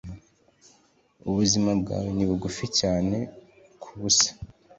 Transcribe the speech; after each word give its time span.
ubuzima 1.29 1.71
bwawe 1.81 2.09
ni 2.17 2.25
bugufi 2.29 2.65
cyane 2.79 3.17
kubusa 3.81 4.29